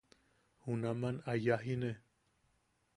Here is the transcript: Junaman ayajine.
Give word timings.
Junaman 0.65 1.15
ayajine. 1.31 1.91